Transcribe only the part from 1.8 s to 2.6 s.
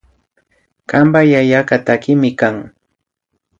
takikmi kan